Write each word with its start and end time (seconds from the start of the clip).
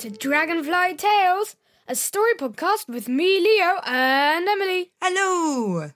To 0.00 0.08
Dragonfly 0.08 0.94
Tales, 0.96 1.56
a 1.86 1.94
story 1.94 2.32
podcast 2.32 2.88
with 2.88 3.06
me, 3.06 3.38
Leo, 3.38 3.82
and 3.84 4.48
Emily. 4.48 4.92
Hello! 4.98 5.90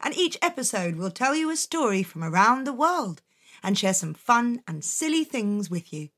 And 0.00 0.16
each 0.16 0.36
episode 0.42 0.96
will 0.96 1.12
tell 1.12 1.36
you 1.36 1.48
a 1.48 1.56
story 1.56 2.02
from 2.02 2.24
around 2.24 2.66
the 2.66 2.72
world 2.72 3.22
and 3.62 3.78
share 3.78 3.94
some 3.94 4.14
fun 4.14 4.62
and 4.66 4.84
silly 4.84 5.22
things 5.22 5.70
with 5.70 5.92
you. 5.92 6.08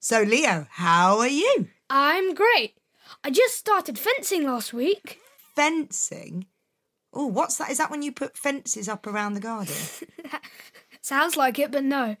So, 0.00 0.22
Leo, 0.22 0.66
how 0.68 1.18
are 1.18 1.28
you? 1.28 1.68
I'm 1.88 2.34
great. 2.34 2.74
I 3.22 3.30
just 3.30 3.54
started 3.54 4.00
fencing 4.00 4.42
last 4.42 4.72
week. 4.72 5.20
Fencing? 5.54 6.46
Oh, 7.12 7.26
what's 7.26 7.56
that? 7.58 7.70
Is 7.70 7.78
that 7.78 7.92
when 7.92 8.02
you 8.02 8.10
put 8.10 8.36
fences 8.36 8.88
up 8.88 9.06
around 9.06 9.34
the 9.34 9.40
garden? 9.40 9.76
Sounds 11.02 11.36
like 11.36 11.60
it, 11.60 11.70
but 11.70 11.84
no. 11.84 12.16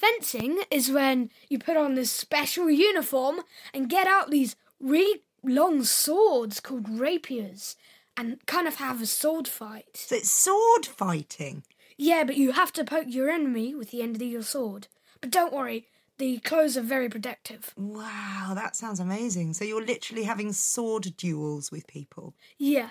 Fencing 0.00 0.62
is 0.70 0.90
when 0.90 1.30
you 1.50 1.58
put 1.58 1.76
on 1.76 1.94
this 1.94 2.10
special 2.10 2.70
uniform 2.70 3.42
and 3.74 3.90
get 3.90 4.06
out 4.06 4.30
these 4.30 4.56
really 4.80 5.20
long 5.44 5.84
swords 5.84 6.58
called 6.58 6.88
rapiers 6.88 7.76
and 8.16 8.38
kind 8.46 8.66
of 8.66 8.76
have 8.76 9.02
a 9.02 9.06
sword 9.06 9.46
fight. 9.46 9.94
So 9.94 10.16
it's 10.16 10.30
sword 10.30 10.86
fighting. 10.86 11.64
Yeah, 11.98 12.24
but 12.24 12.38
you 12.38 12.52
have 12.52 12.72
to 12.74 12.84
poke 12.84 13.08
your 13.08 13.28
enemy 13.28 13.74
with 13.74 13.90
the 13.90 14.00
end 14.00 14.16
of 14.16 14.22
your 14.22 14.40
sword. 14.40 14.88
But 15.20 15.30
don't 15.30 15.52
worry, 15.52 15.86
the 16.16 16.38
clothes 16.38 16.78
are 16.78 16.82
very 16.82 17.10
protective. 17.10 17.74
Wow, 17.76 18.52
that 18.54 18.76
sounds 18.76 19.00
amazing. 19.00 19.52
So 19.52 19.66
you're 19.66 19.84
literally 19.84 20.22
having 20.22 20.54
sword 20.54 21.14
duels 21.18 21.70
with 21.70 21.86
people. 21.86 22.34
Yeah. 22.56 22.90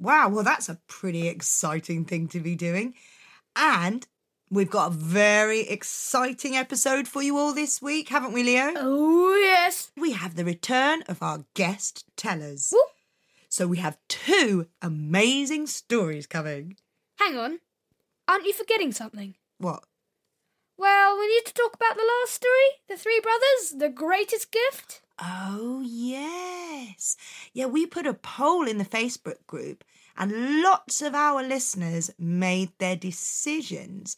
Wow, 0.00 0.30
well, 0.30 0.42
that's 0.42 0.68
a 0.68 0.80
pretty 0.88 1.28
exciting 1.28 2.06
thing 2.06 2.26
to 2.28 2.40
be 2.40 2.56
doing. 2.56 2.94
And 3.54 4.04
we've 4.50 4.70
got 4.70 4.88
a 4.92 4.94
very 4.94 5.60
exciting 5.60 6.56
episode 6.56 7.06
for 7.06 7.22
you 7.22 7.36
all 7.38 7.54
this 7.54 7.80
week, 7.80 8.08
haven't 8.08 8.32
we, 8.32 8.42
Leo? 8.42 8.72
Oh, 8.76 9.34
yes. 9.34 9.92
We 9.96 10.12
have 10.12 10.34
the 10.34 10.44
return 10.44 11.02
of 11.08 11.22
our 11.22 11.44
guest 11.54 12.04
tellers. 12.16 12.70
Whoop. 12.72 12.88
So 13.48 13.66
we 13.66 13.78
have 13.78 13.98
two 14.08 14.66
amazing 14.82 15.66
stories 15.66 16.26
coming. 16.26 16.76
Hang 17.16 17.36
on. 17.36 17.60
Aren't 18.28 18.44
you 18.44 18.52
forgetting 18.52 18.92
something? 18.92 19.34
What? 19.58 19.84
Well, 20.76 21.18
we 21.18 21.28
need 21.28 21.44
to 21.46 21.54
talk 21.54 21.74
about 21.74 21.96
the 21.96 22.08
last 22.20 22.34
story 22.34 22.80
The 22.88 22.96
Three 22.96 23.20
Brothers, 23.20 23.78
the 23.78 23.90
greatest 23.90 24.50
gift. 24.50 25.02
Oh, 25.22 25.82
yes. 25.84 27.16
Yeah, 27.52 27.66
we 27.66 27.84
put 27.84 28.06
a 28.06 28.14
poll 28.14 28.66
in 28.66 28.78
the 28.78 28.84
Facebook 28.84 29.46
group, 29.46 29.84
and 30.16 30.62
lots 30.62 31.02
of 31.02 31.14
our 31.14 31.42
listeners 31.42 32.10
made 32.18 32.70
their 32.78 32.96
decisions. 32.96 34.16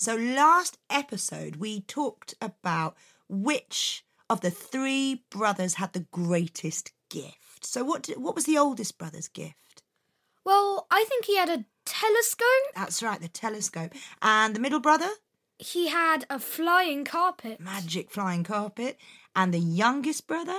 So, 0.00 0.16
last 0.16 0.78
episode, 0.88 1.56
we 1.56 1.82
talked 1.82 2.32
about 2.40 2.96
which 3.28 4.02
of 4.30 4.40
the 4.40 4.50
three 4.50 5.24
brothers 5.28 5.74
had 5.74 5.92
the 5.92 6.06
greatest 6.10 6.92
gift. 7.10 7.66
So, 7.66 7.84
what, 7.84 8.04
did, 8.04 8.16
what 8.16 8.34
was 8.34 8.46
the 8.46 8.56
oldest 8.56 8.96
brother's 8.96 9.28
gift? 9.28 9.82
Well, 10.42 10.86
I 10.90 11.04
think 11.06 11.26
he 11.26 11.36
had 11.36 11.50
a 11.50 11.66
telescope. 11.84 12.46
That's 12.74 13.02
right, 13.02 13.20
the 13.20 13.28
telescope. 13.28 13.92
And 14.22 14.56
the 14.56 14.60
middle 14.60 14.80
brother? 14.80 15.10
He 15.58 15.88
had 15.88 16.24
a 16.30 16.38
flying 16.38 17.04
carpet. 17.04 17.60
Magic 17.60 18.10
flying 18.10 18.42
carpet. 18.42 18.96
And 19.36 19.52
the 19.52 19.58
youngest 19.58 20.26
brother? 20.26 20.58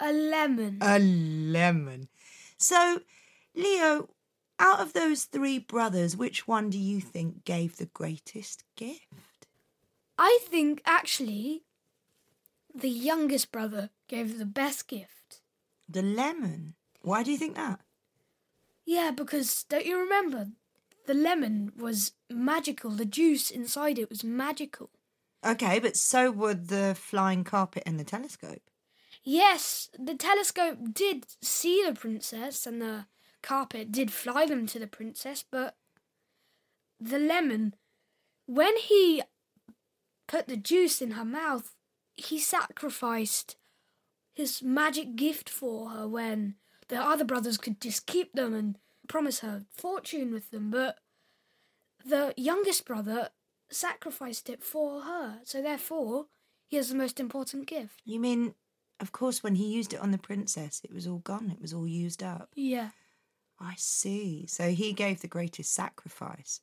A 0.00 0.12
lemon. 0.12 0.78
A 0.80 0.98
lemon. 0.98 2.08
So, 2.56 3.02
Leo, 3.54 4.08
out 4.62 4.80
of 4.80 4.92
those 4.92 5.24
three 5.24 5.58
brothers, 5.58 6.16
which 6.16 6.46
one 6.46 6.70
do 6.70 6.78
you 6.78 7.00
think 7.00 7.44
gave 7.44 7.76
the 7.76 7.86
greatest 7.86 8.62
gift? 8.76 9.46
I 10.16 10.38
think 10.48 10.80
actually 10.86 11.64
the 12.72 12.88
youngest 12.88 13.50
brother 13.50 13.90
gave 14.08 14.38
the 14.38 14.46
best 14.46 14.86
gift. 14.86 15.40
The 15.88 16.02
lemon. 16.02 16.74
Why 17.02 17.24
do 17.24 17.32
you 17.32 17.36
think 17.36 17.56
that? 17.56 17.80
Yeah, 18.86 19.10
because 19.10 19.64
don't 19.64 19.84
you 19.84 19.98
remember? 19.98 20.48
The 21.06 21.14
lemon 21.14 21.72
was 21.76 22.12
magical. 22.30 22.92
The 22.92 23.04
juice 23.04 23.50
inside 23.50 23.98
it 23.98 24.08
was 24.08 24.22
magical. 24.22 24.90
Okay, 25.44 25.80
but 25.80 25.96
so 25.96 26.30
would 26.30 26.68
the 26.68 26.94
flying 26.96 27.42
carpet 27.42 27.82
and 27.84 27.98
the 27.98 28.04
telescope. 28.04 28.62
Yes, 29.24 29.90
the 29.98 30.14
telescope 30.14 30.78
did 30.92 31.26
see 31.42 31.82
the 31.84 31.94
princess 31.94 32.64
and 32.64 32.80
the 32.80 33.06
carpet 33.42 33.92
did 33.92 34.10
fly 34.10 34.46
them 34.46 34.66
to 34.68 34.78
the 34.78 34.86
princess, 34.86 35.44
but 35.50 35.76
the 37.00 37.18
lemon, 37.18 37.74
when 38.46 38.76
he 38.76 39.22
put 40.28 40.48
the 40.48 40.56
juice 40.56 41.02
in 41.02 41.12
her 41.12 41.24
mouth, 41.24 41.74
he 42.14 42.38
sacrificed 42.38 43.56
his 44.34 44.62
magic 44.62 45.16
gift 45.16 45.48
for 45.48 45.90
her 45.90 46.08
when 46.08 46.54
the 46.88 46.96
other 46.96 47.24
brothers 47.24 47.58
could 47.58 47.80
just 47.80 48.06
keep 48.06 48.32
them 48.32 48.54
and 48.54 48.78
promise 49.08 49.40
her 49.40 49.64
fortune 49.70 50.32
with 50.32 50.50
them, 50.50 50.70
but 50.70 50.98
the 52.04 52.32
youngest 52.36 52.84
brother 52.84 53.30
sacrificed 53.70 54.48
it 54.48 54.62
for 54.62 55.02
her, 55.02 55.40
so 55.44 55.62
therefore 55.62 56.26
he 56.68 56.76
has 56.76 56.88
the 56.88 56.94
most 56.94 57.20
important 57.20 57.66
gift. 57.66 58.00
You 58.04 58.20
mean, 58.20 58.54
of 59.00 59.12
course, 59.12 59.42
when 59.42 59.56
he 59.56 59.66
used 59.66 59.92
it 59.92 60.00
on 60.00 60.10
the 60.10 60.18
princess, 60.18 60.80
it 60.84 60.92
was 60.92 61.06
all 61.06 61.18
gone, 61.18 61.50
it 61.50 61.60
was 61.60 61.74
all 61.74 61.86
used 61.86 62.22
up. 62.22 62.50
Yeah. 62.54 62.90
I 63.62 63.74
see. 63.76 64.46
So 64.48 64.70
he 64.70 64.92
gave 64.92 65.20
the 65.20 65.28
greatest 65.28 65.72
sacrifice. 65.72 66.60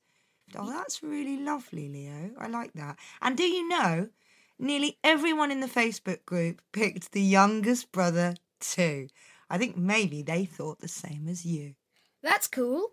Oh, 0.56 0.70
that's 0.70 1.04
really 1.04 1.38
lovely, 1.38 1.88
Leo. 1.88 2.32
I 2.38 2.48
like 2.48 2.74
that. 2.74 2.98
And 3.22 3.38
do 3.38 3.44
you 3.44 3.68
know, 3.68 4.10
nearly 4.58 4.98
everyone 5.04 5.52
in 5.52 5.62
the 5.62 5.68
Facebook 5.68 6.26
group 6.26 6.62
picked 6.72 7.12
the 7.12 7.22
youngest 7.22 7.92
brother 7.92 8.36
too. 8.60 9.08
I 9.50 9.58
think 9.58 9.78
maybe 9.78 10.22
they 10.22 10.46
thought 10.46 10.80
the 10.80 10.88
same 10.88 11.28
as 11.30 11.46
you. 11.46 11.76
That's 12.22 12.48
cool. 12.48 12.90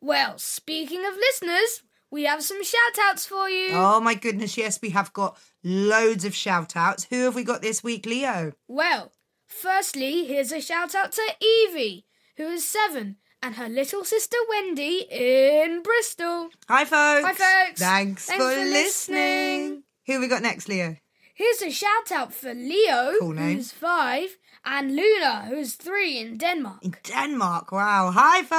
Well, 0.00 0.38
speaking 0.38 1.04
of 1.06 1.16
listeners, 1.16 1.82
we 2.10 2.24
have 2.24 2.42
some 2.42 2.62
shout 2.62 2.98
outs 3.02 3.26
for 3.26 3.48
you. 3.48 3.70
Oh 3.72 4.00
my 4.00 4.14
goodness, 4.14 4.56
yes, 4.56 4.78
we 4.80 4.90
have 4.90 5.12
got 5.12 5.38
loads 5.64 6.24
of 6.24 6.34
shout 6.34 6.76
outs. 6.76 7.04
Who 7.04 7.24
have 7.24 7.34
we 7.34 7.44
got 7.44 7.62
this 7.62 7.82
week, 7.82 8.06
Leo? 8.06 8.52
Well, 8.68 9.12
firstly, 9.48 10.26
here's 10.26 10.52
a 10.52 10.60
shout 10.60 10.94
out 10.94 11.12
to 11.12 11.22
Evie, 11.40 12.06
who 12.36 12.44
is 12.48 12.64
seven, 12.64 13.16
and 13.42 13.54
her 13.56 13.68
little 13.68 14.04
sister 14.04 14.36
Wendy 14.48 15.06
in 15.10 15.82
Bristol. 15.82 16.50
Hi, 16.68 16.84
folks. 16.84 17.26
Hi, 17.26 17.32
folks. 17.66 17.80
Thanks, 17.80 18.26
Thanks 18.26 18.44
for, 18.44 18.50
for 18.50 18.56
listening. 18.64 18.72
listening. 18.74 19.82
Who 20.06 20.12
have 20.14 20.22
we 20.22 20.28
got 20.28 20.42
next, 20.42 20.68
Leo? 20.68 20.96
Here's 21.34 21.62
a 21.62 21.70
shout 21.70 22.10
out 22.10 22.32
for 22.32 22.52
Leo, 22.52 23.14
Cool 23.20 23.36
who's 23.36 23.70
five, 23.70 24.36
and 24.64 24.96
Luna, 24.96 25.46
who's 25.48 25.74
three 25.74 26.18
in 26.18 26.36
Denmark. 26.36 26.78
In 26.82 26.96
Denmark. 27.04 27.70
Wow. 27.70 28.10
Hi, 28.12 28.38
folks. 28.40 28.50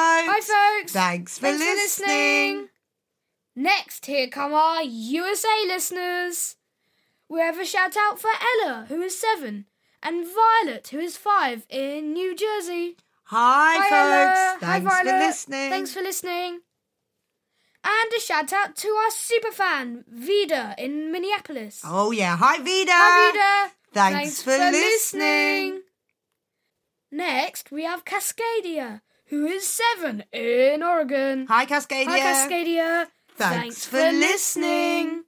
Hi, 0.49 0.79
folks. 0.79 0.93
Thanks 0.93 1.37
for 1.37 1.47
Thanks 1.47 1.59
listening. 1.61 2.07
for 2.07 2.13
listening. 2.61 2.69
Next, 3.55 4.05
here 4.05 4.27
come 4.29 4.53
our 4.53 4.81
USA 4.83 5.65
listeners. 5.67 6.55
We 7.27 7.41
have 7.41 7.59
a 7.59 7.65
shout 7.65 7.95
out 7.99 8.17
for 8.19 8.29
Ella, 8.63 8.85
who 8.87 9.01
is 9.01 9.19
seven, 9.19 9.65
and 10.03 10.25
Violet, 10.25 10.87
who 10.89 10.99
is 10.99 11.17
five 11.17 11.65
in 11.69 12.13
New 12.13 12.35
Jersey. 12.35 12.97
Hi, 13.25 13.75
Hi, 13.77 13.83
folks. 13.83 13.91
Ella. 13.93 14.57
Hi, 14.61 14.79
Thanks 14.79 14.97
for 14.97 15.03
Violet. 15.03 15.19
listening. 15.19 15.69
Thanks 15.69 15.93
for 15.93 16.01
listening. 16.01 16.59
And 17.83 18.13
a 18.15 18.19
shout 18.19 18.51
out 18.51 18.75
to 18.77 18.87
our 18.89 19.11
super 19.11 19.51
fan, 19.51 20.03
Vida, 20.07 20.75
in 20.77 21.11
Minneapolis. 21.11 21.81
Oh, 21.85 22.11
yeah. 22.11 22.35
Hi, 22.37 22.57
Vida. 22.57 22.91
Hi, 22.93 23.31
Vida. 23.31 23.73
Thanks, 23.93 24.41
for, 24.41 24.57
listening. 24.57 25.81
Next, 27.11 27.71
we 27.71 27.83
have 27.85 28.05
Cascadia, 28.05 29.01
who 29.27 29.45
is 29.47 29.65
seven 29.65 30.23
in 30.31 30.83
Oregon. 30.83 31.47
Hi, 31.47 31.65
Cascadia. 31.65 32.07
Hi, 32.07 32.19
Cascadia. 32.19 33.07
Thanks 33.35 33.85
for 33.85 33.97
listening. 34.11 35.23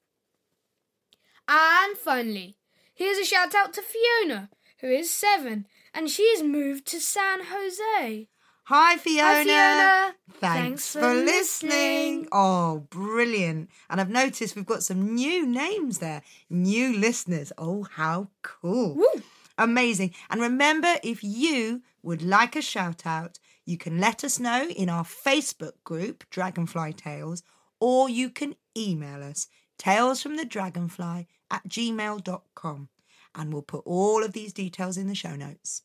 And 1.48 1.98
finally, 1.98 2.58
here's 2.94 3.18
a 3.18 3.26
shout 3.26 3.56
out 3.56 3.74
to 3.74 3.82
Fiona, 3.82 4.50
who 4.82 4.88
is 4.88 5.10
seven, 5.12 5.66
and 5.94 6.10
she 6.10 6.30
has 6.32 6.44
moved 6.44 6.86
to 6.88 7.00
San 7.00 7.40
Jose. 7.46 8.28
Hi, 8.66 8.98
Fiona. 8.98 9.28
Hi, 9.28 9.44
Fiona. 9.44 10.16
Thanks, 10.34 10.94
for, 10.94 11.14
listening. 11.14 12.28
Oh, 12.32 12.88
brilliant. 12.90 13.70
And 13.90 14.00
I've 14.00 14.10
noticed 14.10 14.56
we've 14.56 14.66
got 14.66 14.84
some 14.84 15.16
new 15.16 15.46
names 15.46 16.00
there, 16.00 16.22
new 16.50 16.98
listeners. 16.98 17.52
Oh, 17.58 17.84
how 17.84 18.30
cool. 18.42 18.96
Woo. 18.96 19.22
Amazing. 19.58 20.14
And 20.30 20.42
remember, 20.42 20.96
if 21.04 21.24
you 21.24 21.82
would 22.02 22.22
like 22.22 22.56
a 22.56 22.62
shout 22.62 23.06
out, 23.06 23.40
you 23.66 23.78
can 23.78 24.00
let 24.00 24.24
us 24.24 24.40
know 24.40 24.68
in 24.70 24.90
our 24.90 25.04
Facebook 25.04 25.74
group, 25.84 26.24
Dragonfly 26.30 26.94
Tales, 26.94 27.44
or 27.80 28.10
you 28.10 28.30
can 28.30 28.56
email 28.78 29.24
us, 29.24 29.48
talesfromthedragonfly 29.80 31.28
at 31.52 31.68
gmail.com. 31.68 32.90
And 33.34 33.54
we'll 33.54 33.62
put 33.62 33.84
all 33.86 34.24
of 34.24 34.34
these 34.34 34.54
details 34.54 34.98
in 34.98 35.08
the 35.08 35.16
show 35.16 35.36
notes. 35.36 35.84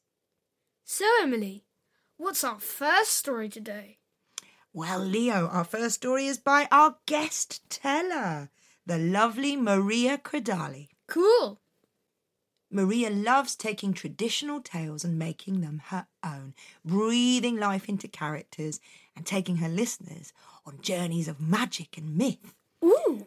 So, 0.85 1.05
Emily, 1.21 1.65
what's 2.17 2.45
our 2.45 2.61
first 2.61 3.13
story 3.13 3.49
today? 3.49 3.99
Well, 4.73 5.01
Leo, 5.01 5.49
our 5.49 5.65
first 5.65 5.97
story 5.97 6.27
is 6.27 6.39
by 6.39 6.69
our 6.71 6.97
guest 7.07 7.69
teller, 7.71 8.51
the 8.85 8.99
lovely 8.99 9.57
Maria 9.57 10.19
Credali. 10.19 10.89
Cool. 11.07 11.61
Maria 12.71 13.11
loves 13.11 13.55
taking 13.55 13.95
traditional 13.95 14.61
tales 14.61 15.05
and 15.05 15.19
making 15.19 15.61
them 15.61 15.81
her 15.87 16.07
own, 16.25 16.53
breathing 16.85 17.57
life 17.57 17.89
into 17.89 18.09
characters 18.09 18.81
and 19.17 19.25
taking 19.25 19.57
her 19.57 19.69
listeners 19.69 20.33
on 20.67 20.81
journeys 20.83 21.29
of 21.29 21.41
magic 21.41 21.97
and 21.97 22.17
myth. 22.17 22.55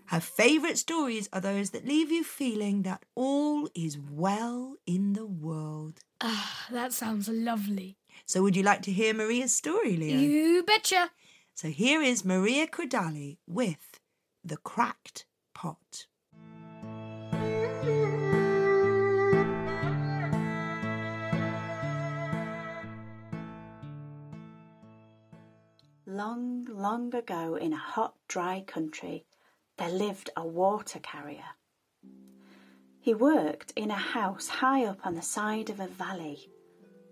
Ooh. 0.10 0.16
Her 0.16 0.22
favourite 0.22 0.78
stories 0.78 1.30
are 1.32 1.42
those 1.42 1.70
that 1.70 1.86
leave 1.86 2.12
you 2.12 2.24
feeling 2.24 2.82
that 2.84 3.06
all 3.16 3.70
is 3.76 4.00
well 4.00 4.76
in 4.88 5.14
the 5.14 5.26
world. 5.26 6.00
Ah, 6.22 6.68
that 6.72 6.94
sounds 6.94 7.30
lovely. 7.30 7.98
So, 8.26 8.42
would 8.42 8.56
you 8.56 8.64
like 8.64 8.82
to 8.84 8.92
hear 8.92 9.14
Maria's 9.14 9.54
story, 9.54 9.96
Leo? 9.96 10.18
You 10.18 10.64
betcha. 10.64 11.12
So, 11.54 11.70
here 11.70 12.02
is 12.02 12.26
Maria 12.26 12.68
Cordali 12.68 13.38
with 13.48 14.00
The 14.44 14.58
Cracked 14.58 15.26
Pot. 15.54 16.08
Long, 26.06 26.66
long 26.66 27.14
ago 27.14 27.56
in 27.56 27.72
a 27.72 27.78
hot, 27.78 28.16
dry 28.28 28.64
country, 28.66 29.26
there 29.80 29.90
lived 29.90 30.30
a 30.36 30.46
water 30.46 31.00
carrier. 31.00 31.56
He 33.00 33.14
worked 33.14 33.72
in 33.78 33.92
a 33.92 33.96
house 33.96 34.50
high 34.50 34.84
up 34.84 35.06
on 35.06 35.16
the 35.16 35.22
side 35.22 35.70
of 35.70 35.80
a 35.80 35.88
valley, 35.88 36.52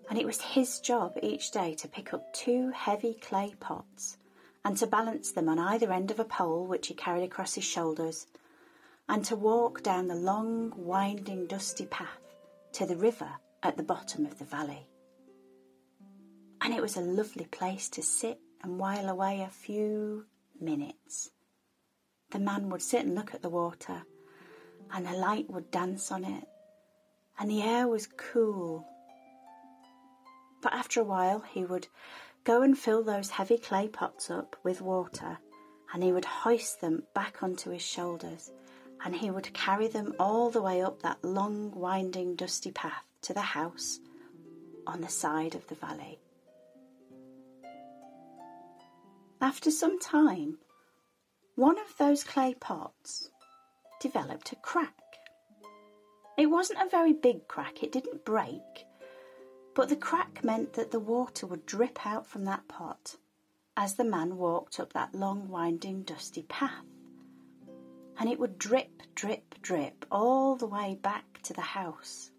and 0.09 0.19
it 0.19 0.25
was 0.25 0.41
his 0.41 0.81
job 0.81 1.17
each 1.23 1.51
day 1.51 1.73
to 1.75 1.87
pick 1.87 2.13
up 2.13 2.33
two 2.33 2.71
heavy 2.71 3.13
clay 3.13 3.55
pots 3.61 4.17
and 4.65 4.75
to 4.77 4.85
balance 4.85 5.31
them 5.31 5.47
on 5.47 5.57
either 5.57 5.93
end 5.93 6.11
of 6.11 6.19
a 6.19 6.25
pole 6.25 6.67
which 6.67 6.87
he 6.87 6.93
carried 6.93 7.23
across 7.23 7.55
his 7.55 7.63
shoulders, 7.63 8.27
and 9.07 9.23
to 9.23 9.37
walk 9.37 9.81
down 9.81 10.07
the 10.07 10.15
long, 10.15 10.73
winding, 10.75 11.47
dusty 11.47 11.85
path 11.85 12.35
to 12.73 12.85
the 12.85 12.97
river 12.97 13.29
at 13.63 13.77
the 13.77 13.83
bottom 13.83 14.25
of 14.25 14.37
the 14.39 14.45
valley. 14.45 14.85
And 16.59 16.73
it 16.73 16.81
was 16.81 16.97
a 16.97 17.01
lovely 17.01 17.45
place 17.45 17.87
to 17.91 18.03
sit 18.03 18.39
and 18.61 18.77
while 18.77 19.07
away 19.07 19.41
a 19.41 19.49
few 19.49 20.25
minutes. 20.59 21.31
The 22.31 22.39
man 22.39 22.69
would 22.69 22.81
sit 22.81 23.05
and 23.05 23.15
look 23.15 23.33
at 23.33 23.41
the 23.41 23.49
water, 23.49 24.03
and 24.91 25.05
the 25.05 25.13
light 25.13 25.49
would 25.49 25.71
dance 25.71 26.11
on 26.11 26.25
it, 26.25 26.43
and 27.39 27.49
the 27.49 27.61
air 27.61 27.87
was 27.87 28.07
cool. 28.07 28.85
But 30.61 30.73
after 30.73 30.99
a 30.99 31.05
while, 31.05 31.39
he 31.39 31.63
would 31.63 31.87
go 32.43 32.61
and 32.61 32.77
fill 32.77 33.03
those 33.03 33.29
heavy 33.29 33.57
clay 33.57 33.87
pots 33.87 34.29
up 34.29 34.55
with 34.63 34.81
water, 34.81 35.37
and 35.93 36.03
he 36.03 36.11
would 36.11 36.25
hoist 36.25 36.81
them 36.81 37.03
back 37.13 37.41
onto 37.43 37.69
his 37.69 37.81
shoulders, 37.81 38.51
and 39.05 39.15
he 39.15 39.31
would 39.31 39.53
carry 39.53 39.87
them 39.87 40.13
all 40.19 40.49
the 40.49 40.61
way 40.61 40.81
up 40.81 41.01
that 41.01 41.23
long, 41.23 41.71
winding, 41.71 42.35
dusty 42.35 42.71
path 42.71 43.05
to 43.21 43.33
the 43.33 43.41
house 43.41 43.99
on 44.85 45.01
the 45.01 45.09
side 45.09 45.55
of 45.55 45.67
the 45.67 45.75
valley. 45.75 46.19
After 49.39 49.69
some 49.69 49.99
time, 49.99 50.57
one 51.57 51.79
of 51.79 51.97
those 51.97 52.23
clay 52.23 52.53
pots 52.53 53.31
developed 53.99 54.51
a 54.51 54.55
crack. 54.57 54.93
It 56.37 56.45
wasn't 56.45 56.83
a 56.83 56.89
very 56.89 57.13
big 57.13 57.47
crack, 57.47 57.81
it 57.81 57.91
didn't 57.91 58.23
break, 58.23 58.85
but 59.73 59.89
the 59.89 59.95
crack 59.95 60.43
meant 60.43 60.73
that 60.73 60.91
the 60.91 60.99
water 60.99 61.47
would 61.47 61.65
drip 61.65 62.05
out 62.05 62.27
from 62.27 62.45
that 62.45 62.67
pot 62.67 63.15
as 63.75 63.95
the 63.95 64.03
man 64.03 64.37
walked 64.37 64.79
up 64.79 64.93
that 64.93 65.15
long, 65.15 65.49
winding, 65.49 66.03
dusty 66.03 66.43
path. 66.43 66.85
And 68.19 68.29
it 68.29 68.39
would 68.39 68.59
drip, 68.59 69.01
drip, 69.15 69.55
drip 69.59 70.05
all 70.11 70.57
the 70.57 70.67
way 70.67 70.99
back 71.01 71.41
to 71.41 71.53
the 71.53 71.61
house. 71.61 72.29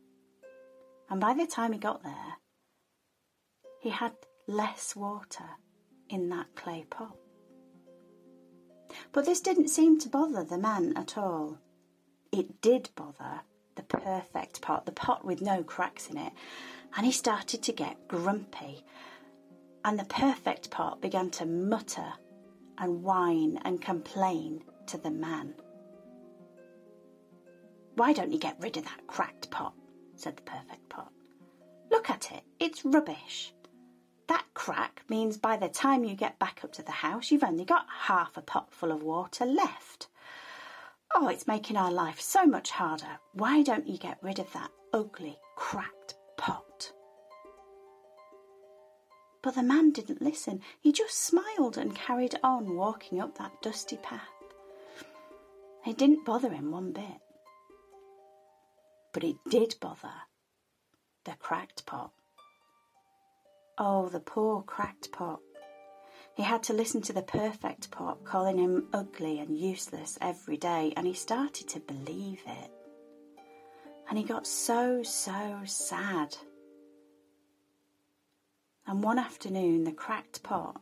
And 1.11 1.21
by 1.21 1.35
the 1.35 1.47
time 1.47 1.73
he 1.73 1.81
got 1.81 2.05
there, 2.05 2.37
he 3.81 3.91
had 3.91 4.13
less 4.47 4.95
water 4.95 5.51
in 6.09 6.29
that 6.29 6.55
clay 6.55 6.87
pot. 6.89 7.17
But 9.13 9.25
this 9.25 9.41
didn't 9.41 9.69
seem 9.69 9.99
to 10.01 10.09
bother 10.09 10.45
the 10.45 10.59
man 10.59 10.97
at 10.97 11.17
all. 11.17 11.59
It 12.31 12.61
did 12.61 12.91
bother 12.95 13.41
the 13.75 13.83
perfect 13.83 14.61
pot, 14.61 14.87
the 14.87 14.93
pot 14.93 15.25
with 15.25 15.41
no 15.41 15.63
cracks 15.63 16.11
in 16.11 16.17
it, 16.19 16.33
and 16.97 17.07
he 17.07 17.13
started 17.13 17.63
to 17.63 17.73
get 17.73 18.09
grumpy. 18.09 18.85
And 19.85 19.99
the 19.99 20.05
perfect 20.05 20.71
pot 20.71 21.01
began 21.01 21.31
to 21.31 21.47
mutter 21.47 22.13
and 22.77 23.03
whine 23.03 23.59
and 23.65 23.81
complain 23.81 24.63
to 24.87 24.99
the 24.99 25.11
man. 25.11 25.55
Why 27.95 28.13
don't 28.13 28.33
you 28.33 28.39
get 28.39 28.61
rid 28.61 28.77
of 28.77 28.85
that 28.85 29.07
cracked 29.07 29.51
pot? 29.51 29.75
said 30.17 30.37
the 30.37 30.43
perfect 30.43 30.89
pot. 30.89 31.13
Look 31.91 32.11
at 32.11 32.31
it, 32.33 32.43
it's 32.61 32.85
rubbish. 32.85 33.55
That 34.29 34.45
crack 34.55 35.03
means 35.09 35.37
by 35.37 35.57
the 35.57 35.69
time 35.69 36.05
you 36.05 36.15
get 36.15 36.39
back 36.39 36.61
up 36.63 36.73
to 36.75 36.83
the 36.83 36.93
house, 36.93 37.31
you've 37.31 37.45
only 37.45 37.65
got 37.65 37.87
half 38.03 38.37
a 38.37 38.43
pot 38.43 38.73
full 38.73 38.93
of 38.93 39.03
water 39.03 39.45
left. 39.45 40.09
Oh, 41.15 41.29
it's 41.29 41.47
making 41.47 41.77
our 41.77 41.91
life 41.91 42.21
so 42.21 42.45
much 42.47 42.71
harder. 42.71 43.19
Why 43.33 43.63
don't 43.63 43.89
you 43.89 43.97
get 43.97 44.19
rid 44.23 44.39
of 44.39 44.53
that 44.53 44.71
ugly, 44.93 45.39
cracked 45.57 46.15
pot? 46.37 46.93
But 49.43 49.55
the 49.55 49.63
man 49.63 49.93
didn't 49.93 50.21
listen. 50.21 50.61
He 50.81 50.93
just 50.93 51.17
smiled 51.17 51.79
and 51.79 51.95
carried 51.95 52.35
on 52.43 52.77
walking 52.77 53.21
up 53.21 53.39
that 53.39 53.63
dusty 53.63 53.97
path. 53.97 54.21
It 55.87 55.97
didn't 55.97 56.27
bother 56.27 56.51
him 56.51 56.71
one 56.71 56.93
bit. 56.93 57.21
But 59.15 59.25
it 59.25 59.37
did 59.49 59.77
bother 59.81 60.13
the 61.25 61.35
cracked 61.39 61.87
pot. 61.87 62.13
Oh, 63.79 64.09
the 64.09 64.21
poor 64.21 64.63
cracked 64.63 65.13
pot. 65.13 65.41
He 66.35 66.43
had 66.43 66.63
to 66.65 66.73
listen 66.73 67.01
to 67.03 67.13
the 67.13 67.23
perfect 67.23 67.91
pot 67.91 68.25
calling 68.25 68.59
him 68.59 68.89
ugly 68.93 69.39
and 69.39 69.57
useless 69.57 70.19
every 70.21 70.57
day, 70.57 70.93
and 70.97 71.07
he 71.07 71.15
started 71.15 71.69
to 71.69 71.81
believe 71.81 72.43
it. 72.47 72.71
And 74.09 74.19
he 74.19 74.25
got 74.25 74.47
so, 74.47 75.03
so 75.03 75.61
sad. 75.65 76.37
And 78.87 79.03
one 79.03 79.19
afternoon, 79.19 79.85
the 79.85 79.93
cracked 79.93 80.43
pot 80.43 80.81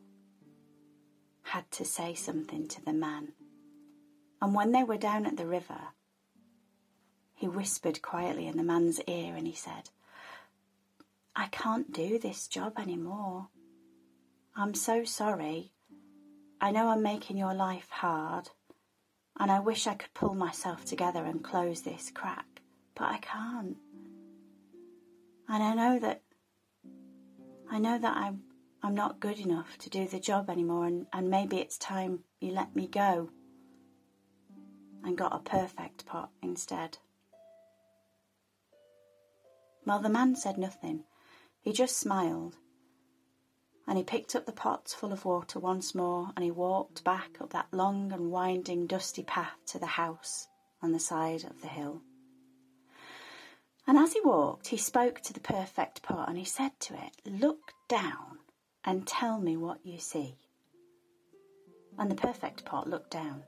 had 1.43 1.71
to 1.73 1.85
say 1.85 2.15
something 2.15 2.69
to 2.69 2.85
the 2.85 2.93
man. 2.93 3.33
And 4.41 4.55
when 4.55 4.73
they 4.73 4.85
were 4.85 4.97
down 4.97 5.26
at 5.26 5.37
the 5.37 5.47
river, 5.47 5.81
he 7.35 7.49
whispered 7.49 8.00
quietly 8.00 8.47
in 8.47 8.57
the 8.57 8.62
man's 8.62 9.00
ear 9.07 9.35
and 9.35 9.47
he 9.47 9.55
said, 9.55 9.91
I 11.38 11.49
can't 11.49 11.93
do 11.93 12.19
this 12.19 12.49
job 12.49 12.78
anymore. 12.78 13.49
I'm 14.57 14.73
so 14.73 15.05
sorry. 15.05 15.71
I 16.62 16.71
know 16.71 16.88
I'm 16.88 17.02
making 17.02 17.37
your 17.37 17.52
life 17.52 17.88
hard, 17.90 18.49
and 19.38 19.50
I 19.52 19.61
wish 19.61 19.87
I 19.87 19.95
could 19.95 20.14
pull 20.14 20.35
myself 20.35 20.87
together 20.87 21.26
and 21.26 21.45
close 21.45 21.83
this 21.83 22.11
crack, 22.11 22.62
but 22.95 23.05
I 23.05 23.19
can't. 23.19 23.76
And 25.47 25.62
I 25.62 25.75
know 25.75 25.99
that 25.99 26.23
I 27.71 27.78
know 27.78 27.99
that 27.99 28.16
I'm 28.16 28.43
I'm 28.83 28.95
not 28.95 29.21
good 29.21 29.38
enough 29.38 29.76
to 29.78 29.90
do 29.90 30.07
the 30.09 30.21
job 30.21 30.49
anymore 30.49 30.87
and, 30.87 31.07
and 31.12 31.28
maybe 31.28 31.59
it's 31.59 31.76
time 31.76 32.21
you 32.40 32.52
let 32.52 32.75
me 32.75 32.87
go 32.87 33.31
and 35.05 35.19
got 35.19 35.35
a 35.35 35.38
perfect 35.38 36.07
pot 36.07 36.31
instead. 36.43 36.99
Well, 39.85 40.00
the 40.00 40.09
man 40.09 40.35
said 40.35 40.57
nothing. 40.59 41.05
He 41.67 41.73
just 41.73 41.99
smiled. 41.99 42.59
And 43.89 43.99
he 43.99 44.05
picked 44.05 44.37
up 44.37 44.47
the 44.47 44.53
pots 44.53 44.95
full 44.95 45.13
of 45.13 45.25
water 45.25 45.59
once 45.59 45.97
more 45.97 46.31
and 46.37 46.45
he 46.45 46.51
walked 46.53 47.03
back 47.03 47.41
up 47.41 47.51
that 47.51 47.67
long 47.73 48.13
and 48.13 48.31
winding 48.31 48.87
dusty 48.87 49.25
path 49.25 49.59
to 49.67 49.81
the 49.81 49.87
house 49.87 50.47
on 50.81 50.93
the 50.93 51.01
side 51.01 51.43
of 51.43 51.63
the 51.63 51.67
hill. 51.67 52.03
And 53.85 53.99
as 53.99 54.13
he 54.13 54.21
walked, 54.21 54.69
he 54.69 54.77
spoke 54.77 55.21
to 55.23 55.33
the 55.33 55.41
perfect 55.41 56.03
pot 56.03 56.29
and 56.29 56.39
he 56.39 56.45
said 56.45 56.71
to 56.83 56.95
it, 56.95 57.21
Look 57.29 57.73
down 57.89 58.39
and 58.85 59.05
tell 59.05 59.41
me 59.41 59.57
what 59.57 59.85
you 59.85 59.99
see. 59.99 60.37
And 61.99 62.09
the 62.09 62.15
perfect 62.15 62.65
pot 62.65 62.89
looked 62.89 63.11
down. 63.11 63.43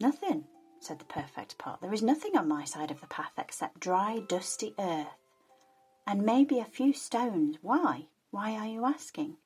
Nothing, 0.00 0.46
said 0.80 1.00
the 1.00 1.04
perfect 1.04 1.58
pot. 1.58 1.82
There 1.82 1.92
is 1.92 2.02
nothing 2.02 2.34
on 2.34 2.48
my 2.48 2.64
side 2.64 2.90
of 2.90 3.02
the 3.02 3.08
path 3.08 3.32
except 3.36 3.78
dry, 3.78 4.20
dusty 4.26 4.74
earth 4.78 5.17
and 6.08 6.22
maybe 6.22 6.58
a 6.58 6.64
few 6.64 6.94
stones. 6.94 7.58
Why? 7.60 8.06
Why 8.30 8.54
are 8.56 8.66
you 8.66 8.86
asking? 8.86 9.36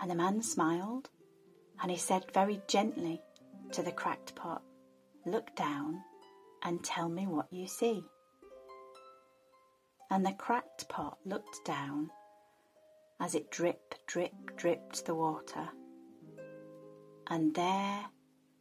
And 0.00 0.10
the 0.10 0.14
man 0.14 0.42
smiled, 0.42 1.08
and 1.80 1.90
he 1.90 1.96
said 1.96 2.26
very 2.34 2.60
gently 2.68 3.22
to 3.72 3.82
the 3.82 3.90
cracked 3.90 4.34
pot, 4.34 4.62
Look 5.24 5.56
down 5.56 6.02
and 6.62 6.84
tell 6.84 7.08
me 7.08 7.26
what 7.26 7.50
you 7.50 7.66
see. 7.66 8.04
And 10.10 10.24
the 10.24 10.32
cracked 10.32 10.88
pot 10.88 11.18
looked 11.24 11.64
down 11.64 12.10
as 13.18 13.34
it 13.34 13.50
drip, 13.50 13.94
drip, 14.06 14.32
dripped 14.56 15.06
the 15.06 15.14
water. 15.14 15.68
And 17.26 17.54
there 17.54 18.04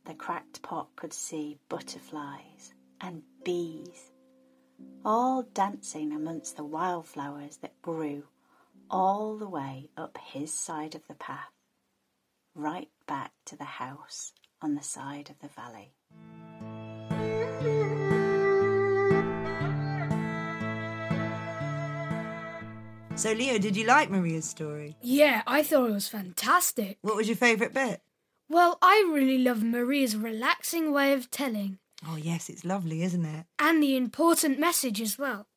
the 0.06 0.14
cracked 0.14 0.62
pot 0.62 0.90
could 0.96 1.14
see 1.14 1.58
butterflies 1.70 2.74
and 3.02 3.22
bees, 3.44 4.12
all 5.06 5.44
dancing 5.44 6.14
amongst 6.14 6.58
the 6.58 6.64
wildflowers 6.64 7.58
that 7.58 7.82
grew 7.82 8.24
all 8.90 9.38
the 9.38 9.50
way 9.50 9.90
up 9.98 10.18
his 10.18 10.54
side 10.54 10.96
of 10.96 11.08
the 11.08 11.14
path, 11.14 11.52
right 12.56 12.90
back 13.08 13.32
to 13.46 13.56
the 13.56 13.64
house 13.64 14.34
on 14.62 14.76
the 14.76 14.84
side 14.84 15.30
of 15.30 15.40
the 15.40 15.48
valley. 15.48 15.94
So, 23.16 23.32
Leo, 23.32 23.58
did 23.58 23.76
you 23.76 23.86
like 23.86 24.12
Maria's 24.12 24.48
story? 24.48 24.96
Yeah, 25.02 25.42
I 25.48 25.64
thought 25.64 25.90
it 25.90 25.94
was 25.94 26.08
fantastic. 26.08 27.00
What 27.02 27.16
was 27.16 27.28
your 27.28 27.36
favourite 27.36 27.74
bit? 27.74 28.02
Well, 28.48 28.78
I 28.80 29.10
really 29.12 29.40
love 29.40 29.64
Maria's 29.64 30.16
relaxing 30.16 30.92
way 30.92 31.14
of 31.14 31.32
telling, 31.32 31.80
Oh, 32.06 32.16
yes, 32.18 32.50
it's 32.50 32.66
lovely, 32.66 33.02
isn't 33.04 33.26
it? 33.26 33.46
and 33.60 33.82
the 33.82 33.96
important 33.96 34.60
message 34.60 35.02
as 35.02 35.18
well. 35.18 35.48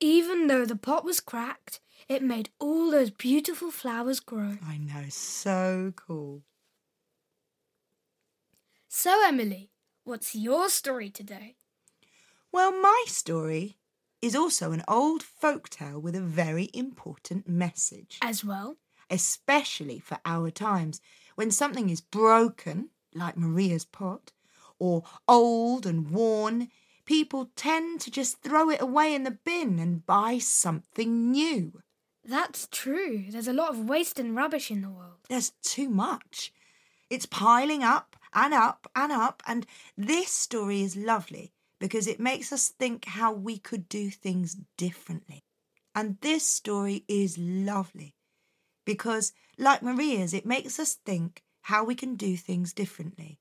Even 0.00 0.46
though 0.46 0.64
the 0.64 0.76
pot 0.76 1.04
was 1.04 1.20
cracked, 1.20 1.80
it 2.08 2.22
made 2.22 2.50
all 2.60 2.90
those 2.90 3.10
beautiful 3.10 3.70
flowers 3.70 4.20
grow. 4.20 4.56
I 4.66 4.78
know, 4.78 5.04
so 5.08 5.92
cool. 5.96 6.42
So, 8.88 9.22
Emily, 9.26 9.70
what's 10.04 10.34
your 10.34 10.68
story 10.68 11.10
today? 11.10 11.56
Well, 12.52 12.72
my 12.80 13.04
story 13.06 13.76
is 14.22 14.34
also 14.34 14.72
an 14.72 14.82
old 14.88 15.22
folk 15.22 15.68
tale 15.68 16.00
with 16.00 16.16
a 16.16 16.20
very 16.20 16.70
important 16.74 17.48
message, 17.48 18.18
As 18.22 18.44
well? 18.44 18.78
especially 19.10 19.98
for 19.98 20.18
our 20.24 20.50
times 20.50 21.00
when 21.34 21.50
something 21.50 21.88
is 21.90 22.00
broken, 22.00 22.90
like 23.14 23.36
Maria's 23.36 23.84
pot, 23.84 24.32
or 24.78 25.04
old 25.26 25.86
and 25.86 26.10
worn. 26.10 26.68
People 27.04 27.50
tend 27.56 28.00
to 28.02 28.10
just 28.10 28.42
throw 28.42 28.70
it 28.70 28.80
away 28.80 29.14
in 29.14 29.24
the 29.24 29.30
bin 29.30 29.78
and 29.78 30.04
buy 30.04 30.38
something 30.38 31.30
new. 31.30 31.80
That's 32.24 32.68
true. 32.70 33.24
There's 33.30 33.48
a 33.48 33.52
lot 33.54 33.70
of 33.70 33.88
waste 33.88 34.18
and 34.18 34.36
rubbish 34.36 34.70
in 34.70 34.82
the 34.82 34.90
world. 34.90 35.20
There's 35.28 35.52
too 35.62 35.88
much. 35.88 36.52
It's 37.08 37.24
piling 37.24 37.82
up 37.82 38.16
and 38.34 38.52
up 38.52 38.90
and 38.94 39.10
up. 39.10 39.42
And 39.46 39.66
this 39.96 40.30
story 40.30 40.82
is 40.82 40.96
lovely 40.96 41.52
because 41.80 42.06
it 42.06 42.20
makes 42.20 42.52
us 42.52 42.68
think 42.68 43.06
how 43.06 43.32
we 43.32 43.58
could 43.58 43.88
do 43.88 44.10
things 44.10 44.56
differently. 44.76 45.44
And 45.94 46.18
this 46.20 46.46
story 46.46 47.04
is 47.08 47.38
lovely 47.38 48.14
because, 48.84 49.32
like 49.56 49.82
Maria's, 49.82 50.34
it 50.34 50.46
makes 50.46 50.78
us 50.78 50.94
think 50.94 51.42
how 51.62 51.84
we 51.84 51.94
can 51.94 52.14
do 52.14 52.36
things 52.36 52.72
differently. 52.72 53.38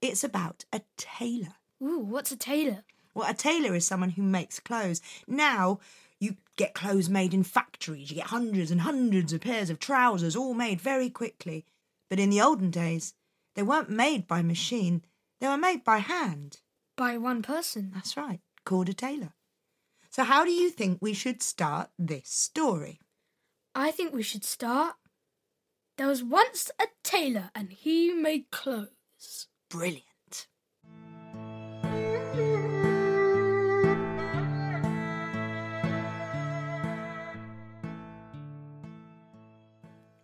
It's 0.00 0.24
about 0.24 0.64
a 0.72 0.82
tailor. 0.96 1.54
Ooh, 1.82 1.98
what's 1.98 2.32
a 2.32 2.36
tailor? 2.36 2.84
Well, 3.14 3.28
a 3.28 3.34
tailor 3.34 3.74
is 3.74 3.86
someone 3.86 4.10
who 4.10 4.22
makes 4.22 4.60
clothes. 4.60 5.00
Now, 5.26 5.80
you 6.18 6.36
get 6.56 6.74
clothes 6.74 7.08
made 7.08 7.34
in 7.34 7.42
factories. 7.42 8.10
You 8.10 8.16
get 8.16 8.28
hundreds 8.28 8.70
and 8.70 8.82
hundreds 8.82 9.32
of 9.32 9.40
pairs 9.40 9.70
of 9.70 9.78
trousers 9.78 10.36
all 10.36 10.54
made 10.54 10.80
very 10.80 11.10
quickly. 11.10 11.64
But 12.08 12.20
in 12.20 12.30
the 12.30 12.40
olden 12.40 12.70
days, 12.70 13.14
they 13.54 13.62
weren't 13.62 13.90
made 13.90 14.26
by 14.26 14.42
machine, 14.42 15.04
they 15.40 15.48
were 15.48 15.56
made 15.56 15.84
by 15.84 15.98
hand. 15.98 16.60
By 16.96 17.16
one 17.16 17.42
person. 17.42 17.90
That's 17.94 18.16
right, 18.16 18.40
called 18.64 18.88
a 18.88 18.94
tailor. 18.94 19.32
So, 20.10 20.24
how 20.24 20.44
do 20.44 20.50
you 20.50 20.70
think 20.70 20.98
we 21.00 21.14
should 21.14 21.42
start 21.42 21.90
this 21.98 22.28
story? 22.28 23.00
I 23.74 23.90
think 23.90 24.12
we 24.12 24.22
should 24.22 24.44
start. 24.44 24.96
There 25.96 26.08
was 26.08 26.22
once 26.22 26.70
a 26.80 26.86
tailor 27.04 27.50
and 27.54 27.70
he 27.70 28.12
made 28.12 28.50
clothes. 28.50 29.48
Brilliant. 29.70 30.04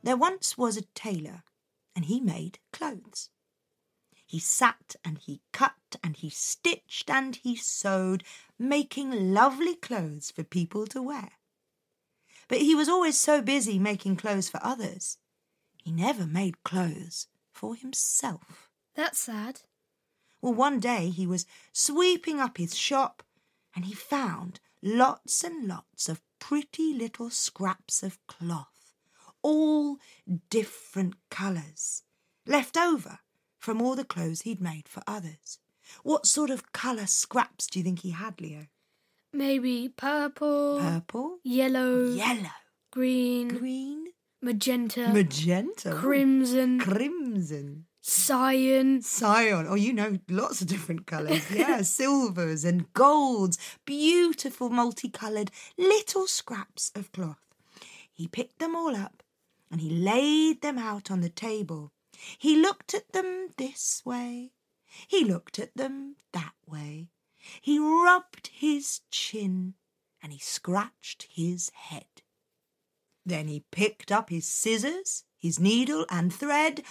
There 0.02 0.16
once 0.16 0.58
was 0.58 0.76
a 0.76 0.82
tailor, 0.94 1.44
and 1.94 2.06
he 2.06 2.20
made 2.20 2.58
clothes. 2.72 3.30
He 4.26 4.40
sat 4.40 4.96
and 5.04 5.18
he 5.18 5.42
cut 5.52 5.74
and 6.02 6.16
he 6.16 6.28
stitched 6.28 7.08
and 7.08 7.36
he 7.36 7.54
sewed, 7.54 8.24
making 8.58 9.32
lovely 9.32 9.76
clothes 9.76 10.32
for 10.32 10.42
people 10.42 10.88
to 10.88 11.00
wear. 11.00 11.30
But 12.48 12.58
he 12.58 12.74
was 12.74 12.88
always 12.88 13.16
so 13.16 13.40
busy 13.40 13.78
making 13.78 14.16
clothes 14.16 14.48
for 14.48 14.58
others, 14.62 15.18
he 15.76 15.92
never 15.92 16.26
made 16.26 16.64
clothes 16.64 17.28
for 17.52 17.76
himself. 17.76 18.65
That's 18.96 19.18
sad. 19.18 19.60
Well, 20.40 20.54
one 20.54 20.80
day 20.80 21.10
he 21.10 21.26
was 21.26 21.46
sweeping 21.72 22.40
up 22.40 22.56
his 22.56 22.74
shop 22.74 23.22
and 23.74 23.84
he 23.84 23.94
found 23.94 24.58
lots 24.82 25.44
and 25.44 25.68
lots 25.68 26.08
of 26.08 26.22
pretty 26.38 26.94
little 26.94 27.28
scraps 27.30 28.02
of 28.02 28.18
cloth, 28.26 28.94
all 29.42 29.98
different 30.50 31.14
colours, 31.30 32.02
left 32.46 32.76
over 32.76 33.20
from 33.58 33.82
all 33.82 33.94
the 33.96 34.04
clothes 34.04 34.42
he'd 34.42 34.60
made 34.60 34.88
for 34.88 35.02
others. 35.06 35.58
What 36.02 36.26
sort 36.26 36.50
of 36.50 36.72
colour 36.72 37.06
scraps 37.06 37.66
do 37.66 37.78
you 37.78 37.84
think 37.84 38.00
he 38.00 38.10
had, 38.10 38.40
Leo? 38.40 38.66
Maybe 39.32 39.88
purple, 39.88 40.78
Purple, 40.80 41.38
yellow, 41.42 42.06
yellow, 42.12 42.48
green, 42.90 43.48
green, 43.48 44.06
magenta, 44.40 45.12
magenta, 45.12 45.92
crimson, 45.92 46.78
crimson. 46.80 47.86
Cyan. 48.06 49.02
Cyan. 49.02 49.66
Oh, 49.68 49.75
you 49.75 49.92
know 49.92 50.18
lots 50.28 50.60
of 50.60 50.68
different 50.68 51.06
colours. 51.06 51.50
Yeah, 51.56 51.82
silvers 51.82 52.64
and 52.64 52.92
golds, 52.92 53.58
beautiful 53.84 54.70
multicoloured 54.70 55.50
little 55.76 56.26
scraps 56.26 56.92
of 56.94 57.12
cloth. 57.12 57.40
He 58.12 58.28
picked 58.28 58.58
them 58.58 58.76
all 58.76 58.94
up 58.94 59.22
and 59.70 59.80
he 59.80 59.90
laid 59.90 60.62
them 60.62 60.78
out 60.78 61.10
on 61.10 61.20
the 61.20 61.28
table. 61.28 61.92
He 62.38 62.56
looked 62.56 62.94
at 62.94 63.12
them 63.12 63.48
this 63.56 64.02
way. 64.04 64.52
He 65.08 65.25
looked 65.25 65.58
at 65.58 65.76
them 65.76 66.16
that 66.32 66.54
way. 66.66 67.10
He 67.60 67.78
rubbed 67.78 68.50
his 68.52 69.00
chin 69.10 69.75
and 70.22 70.32
he 70.32 70.38
scratched 70.38 71.26
his 71.30 71.70
head. 71.70 72.22
Then 73.25 73.48
he 73.48 73.64
picked 73.72 74.12
up 74.12 74.30
his 74.30 74.46
scissors, 74.46 75.25
his 75.36 75.58
needle 75.58 76.06
and 76.08 76.32
thread. 76.32 76.82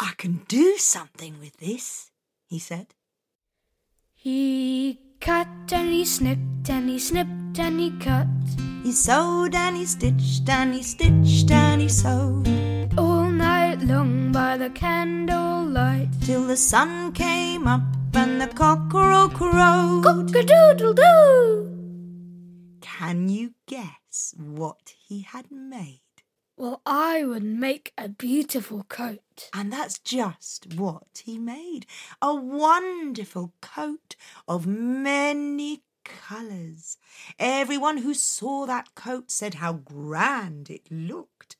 I 0.00 0.12
can 0.16 0.42
do 0.48 0.76
something 0.76 1.38
with 1.40 1.56
this, 1.58 2.10
he 2.46 2.58
said. 2.58 2.94
He 4.14 4.98
cut 5.20 5.46
and 5.72 5.92
he 5.92 6.04
snipped 6.04 6.68
and 6.68 6.88
he 6.88 6.98
snipped 6.98 7.58
and 7.58 7.78
he 7.78 7.90
cut. 7.98 8.26
He 8.82 8.92
sewed 8.92 9.54
and 9.54 9.76
he 9.76 9.86
stitched 9.86 10.48
and 10.48 10.74
he 10.74 10.82
stitched 10.82 11.50
and 11.50 11.80
he 11.80 11.88
sewed 11.88 12.48
All 12.98 13.30
night 13.30 13.80
long 13.82 14.32
by 14.32 14.56
the 14.56 14.70
candlelight. 14.70 16.08
till 16.20 16.46
the 16.46 16.56
sun 16.56 17.12
came 17.12 17.66
up 17.66 17.82
and 18.14 18.40
the 18.40 18.48
cockerel 18.48 19.28
crowed. 19.28 20.02
Cock-a-doodle 20.04 20.94
doo! 20.94 21.70
Can 22.80 23.28
you 23.28 23.54
guess 23.66 24.34
what 24.38 24.94
he 25.06 25.22
had 25.22 25.50
made? 25.50 26.00
Well, 26.56 26.82
I 26.86 27.24
would 27.24 27.42
make 27.42 27.92
a 27.98 28.08
beautiful 28.08 28.84
coat. 28.84 29.23
And 29.52 29.72
that's 29.72 29.98
just 29.98 30.74
what 30.74 31.22
he 31.24 31.38
made 31.38 31.86
a 32.20 32.34
wonderful 32.34 33.52
coat 33.60 34.16
of 34.46 34.66
many 34.66 35.82
colours. 36.04 36.98
Everyone 37.38 37.98
who 37.98 38.14
saw 38.14 38.66
that 38.66 38.94
coat 38.94 39.30
said 39.30 39.54
how 39.54 39.72
grand 39.72 40.70
it 40.70 40.90
looked. 40.90 41.56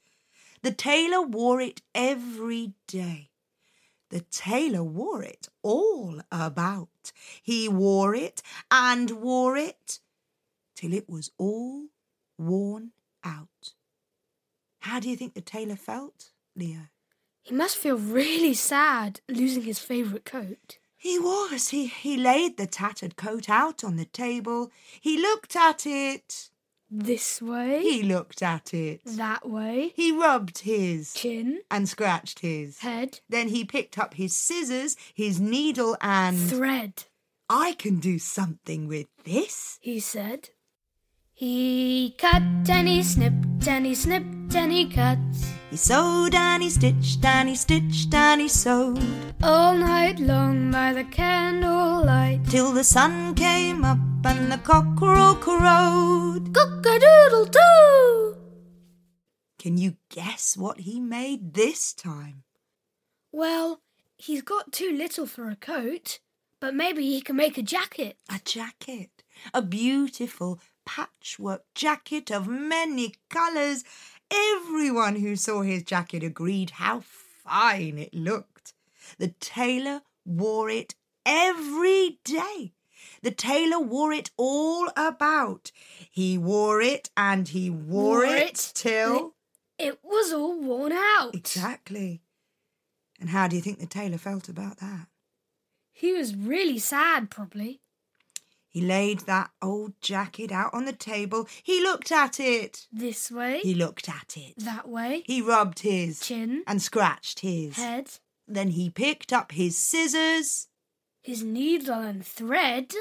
The 0.62 0.72
tailor 0.72 1.22
wore 1.22 1.60
it 1.60 1.82
every 1.94 2.72
day. 2.86 3.30
The 4.10 4.20
tailor 4.20 4.84
wore 4.84 5.22
it 5.22 5.48
all 5.62 6.20
about. 6.30 7.12
He 7.42 7.68
wore 7.68 8.14
it 8.14 8.42
and 8.70 9.10
wore 9.10 9.56
it 9.56 9.98
till 10.76 10.92
it 10.92 11.08
was 11.08 11.30
all 11.38 11.86
worn 12.38 12.92
out. 13.24 13.74
How 14.80 15.00
do 15.00 15.08
you 15.08 15.16
think 15.16 15.34
the 15.34 15.40
tailor 15.40 15.76
felt, 15.76 16.30
Leo? 16.54 16.88
He 17.44 17.54
must 17.54 17.76
feel 17.76 17.96
really 17.98 18.54
sad 18.54 19.20
losing 19.28 19.62
his 19.62 19.78
favourite 19.78 20.24
coat. 20.24 20.78
He 20.96 21.18
was. 21.18 21.68
He, 21.68 21.86
he 21.86 22.16
laid 22.16 22.56
the 22.56 22.66
tattered 22.66 23.16
coat 23.16 23.50
out 23.50 23.84
on 23.84 23.96
the 23.96 24.06
table. 24.06 24.72
He 25.00 25.20
looked 25.20 25.54
at 25.54 25.86
it. 25.86 26.48
This 26.90 27.42
way, 27.42 27.82
He 27.82 28.02
looked 28.02 28.40
at 28.42 28.72
it. 28.72 29.00
that 29.04 29.48
way, 29.48 29.92
He 29.94 30.10
rubbed 30.12 30.58
his 30.60 31.12
chin, 31.12 31.60
and 31.70 31.88
scratched 31.88 32.38
his. 32.38 32.78
head, 32.78 33.20
Then 33.28 33.48
he 33.48 33.64
picked 33.64 33.98
up 33.98 34.14
his 34.14 34.34
scissors, 34.34 34.96
his 35.12 35.40
needle, 35.40 35.96
and 36.00 36.38
thread, 36.38 37.04
I 37.50 37.72
can 37.72 37.98
do 38.00 38.18
something 38.18 38.86
with 38.88 39.08
this. 39.24 39.78
he 39.82 39.98
said. 40.00 40.50
He 41.36 42.14
cut 42.16 42.42
and 42.70 42.86
he 42.86 43.02
snipped 43.02 43.66
and 43.66 43.84
he 43.84 43.96
snipped 43.96 44.54
and 44.54 44.70
he 44.70 44.88
cut. 44.88 45.18
He 45.68 45.76
sewed 45.76 46.32
and 46.32 46.62
he 46.62 46.70
stitched 46.70 47.24
and 47.24 47.48
he 47.48 47.56
stitched 47.56 48.14
and 48.14 48.40
he 48.40 48.46
sewed 48.46 49.02
All 49.42 49.74
night 49.74 50.20
long 50.20 50.70
by 50.70 50.92
the 50.92 51.02
candlelight. 51.02 52.46
till 52.48 52.70
the 52.70 52.84
sun 52.84 53.34
came 53.34 53.84
up 53.84 53.98
and 54.24 54.52
the 54.52 54.58
cockerel 54.58 55.34
crowed. 55.34 56.54
Cock-a-doodle 56.54 57.46
doo! 57.46 58.36
Can 59.58 59.76
you 59.76 59.96
guess 60.10 60.56
what 60.56 60.80
he 60.80 61.00
made 61.00 61.54
this 61.54 61.92
time? 61.92 62.44
Well, 63.32 63.80
he's 64.16 64.42
got 64.42 64.70
too 64.70 64.92
little 64.92 65.26
for 65.26 65.50
a 65.50 65.56
coat, 65.56 66.20
but 66.60 66.76
maybe 66.76 67.02
he 67.02 67.20
can 67.20 67.34
make 67.34 67.58
a 67.58 67.62
jacket. 67.62 68.18
A 68.30 68.40
jacket, 68.44 69.24
a 69.52 69.62
beautiful 69.62 70.60
patchwork 70.84 71.64
jacket 71.74 72.30
of 72.30 72.46
many 72.46 73.14
colours. 73.28 73.84
Everyone 74.30 75.16
who 75.16 75.36
saw 75.36 75.62
his 75.62 75.82
jacket 75.82 76.22
agreed 76.22 76.70
how 76.70 77.00
fine 77.00 77.98
it 77.98 78.14
looked. 78.14 78.72
The 79.18 79.28
tailor 79.40 80.02
wore 80.24 80.70
it 80.70 80.94
every 81.26 82.18
day. 82.24 82.72
The 83.22 83.30
tailor 83.30 83.80
wore 83.80 84.12
it 84.12 84.30
all 84.36 84.90
about. 84.96 85.72
He 86.10 86.36
wore 86.38 86.80
it 86.80 87.10
and 87.16 87.48
he 87.48 87.70
wore, 87.70 88.18
Wore 88.18 88.24
it, 88.24 88.42
it 88.42 88.72
till. 88.74 89.34
It 89.78 89.98
was 90.02 90.32
all 90.32 90.60
worn 90.60 90.92
out. 90.92 91.34
Exactly. 91.34 92.22
And 93.20 93.30
how 93.30 93.48
do 93.48 93.56
you 93.56 93.62
think 93.62 93.78
the 93.78 93.86
tailor 93.86 94.18
felt 94.18 94.48
about 94.48 94.78
that? 94.78 95.06
He 95.92 96.12
was 96.12 96.34
really 96.34 96.78
sad, 96.78 97.30
probably. 97.30 97.80
He 98.74 98.80
laid 98.80 99.20
that 99.20 99.50
old 99.62 99.92
jacket 100.00 100.50
out 100.50 100.74
on 100.74 100.84
the 100.84 100.92
table. 100.92 101.46
He 101.62 101.80
looked 101.80 102.10
at 102.10 102.40
it. 102.40 102.88
This 102.92 103.30
way, 103.30 103.60
He 103.62 103.72
looked 103.72 104.08
at 104.08 104.34
it. 104.36 104.54
that 104.58 104.88
way, 104.88 105.22
He 105.26 105.40
rubbed 105.40 105.78
his 105.78 106.18
chin, 106.18 106.64
and 106.66 106.82
scratched 106.82 107.38
his. 107.40 107.76
head, 107.76 108.10
Then 108.48 108.70
he 108.70 108.90
picked 108.90 109.32
up 109.32 109.52
his 109.52 109.78
scissors. 109.78 110.66
his 111.22 111.44
needle 111.44 112.00
and 112.00 112.26
thread, 112.26 112.92